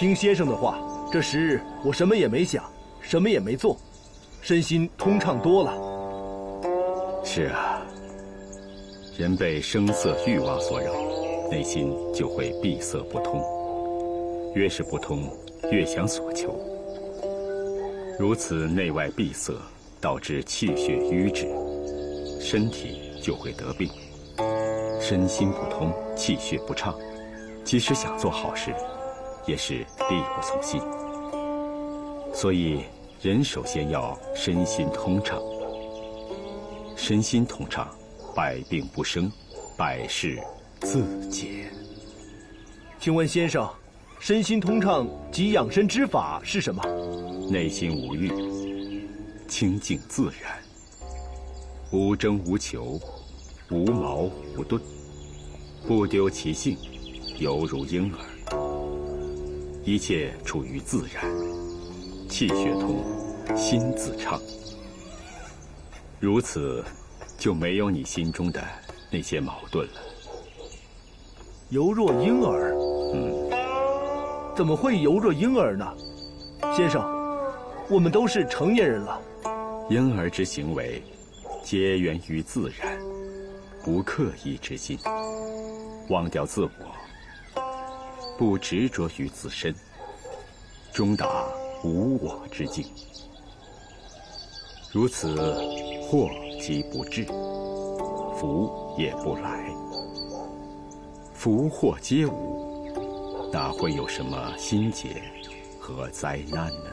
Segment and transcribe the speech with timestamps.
[0.00, 0.78] 听先生的话，
[1.12, 2.64] 这十日我什么也没想，
[3.02, 3.76] 什么也没做，
[4.40, 5.74] 身心通畅多了。
[7.22, 7.82] 是啊，
[9.18, 10.90] 人被声色欲望所扰，
[11.50, 13.44] 内心就会闭塞不通。
[14.54, 15.30] 越是不通，
[15.70, 16.58] 越想所求。
[18.18, 19.52] 如此内外闭塞，
[20.00, 21.46] 导致气血瘀滞，
[22.40, 23.90] 身体就会得病。
[24.98, 26.98] 身心不通，气血不畅，
[27.62, 28.74] 即使想做好事，
[29.46, 30.80] 也是力不从心。
[32.32, 32.84] 所以，
[33.20, 35.40] 人首先要身心通畅。
[36.96, 37.88] 身心通畅，
[38.34, 39.30] 百病不生，
[39.76, 40.38] 百事
[40.80, 41.70] 自解。
[42.98, 43.68] 请问先生，
[44.18, 46.82] 身心通畅及养生之法是什么？
[47.50, 48.30] 内心无欲，
[49.48, 50.52] 清净自然，
[51.90, 53.00] 无争无求，
[53.70, 54.80] 无矛无盾，
[55.88, 56.76] 不丢其性，
[57.38, 58.18] 犹如婴儿。
[59.82, 61.24] 一切处于自然，
[62.28, 63.02] 气血通，
[63.56, 64.38] 心自畅。
[66.20, 66.84] 如此，
[67.38, 68.62] 就没有你心中的
[69.10, 69.94] 那些矛盾了。
[71.70, 72.74] 犹若婴儿，
[73.14, 73.50] 嗯，
[74.54, 75.86] 怎么会犹若婴儿呢？
[76.76, 77.02] 先生，
[77.88, 79.18] 我们都是成年人了。
[79.88, 81.02] 婴儿之行为，
[81.64, 82.98] 皆源于自然，
[83.82, 84.98] 不刻意之心，
[86.10, 86.70] 忘掉自我，
[88.40, 89.74] 不执着于自身，
[90.94, 91.46] 终达
[91.84, 92.86] 无我之境。
[94.90, 95.36] 如此。
[96.00, 97.24] 祸即不至，
[98.34, 99.72] 福也不来。
[101.34, 102.90] 福祸皆无，
[103.52, 105.22] 哪会有什么心结
[105.78, 106.90] 和灾难呢？